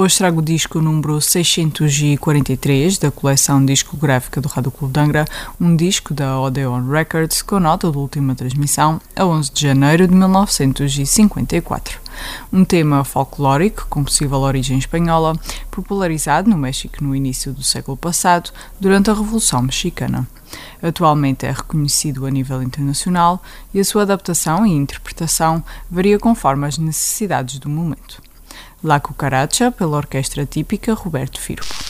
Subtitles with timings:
[0.00, 5.26] hoje trago o disco número 643 da coleção discográfica do Rádio Clube de Angra,
[5.60, 10.14] um disco da Odeon Records com nota de última transmissão a 11 de janeiro de
[10.14, 12.00] 1954.
[12.50, 15.38] Um tema folclórico com possível origem espanhola,
[15.70, 20.26] popularizado no México no início do século passado, durante a Revolução Mexicana.
[20.82, 23.42] Atualmente é reconhecido a nível internacional
[23.74, 28.29] e a sua adaptação e interpretação varia conforme as necessidades do momento.
[28.82, 31.89] La Cucaracha, pela orquestra típica Roberto Firpo.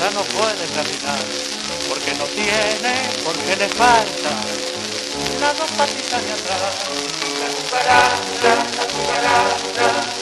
[0.00, 1.24] Ya no puede caminar,
[1.88, 4.30] porque no tiene, porque le falta
[5.40, 6.74] las dos patitas de atrás.
[7.40, 10.21] La cucaracha, la cucaracha,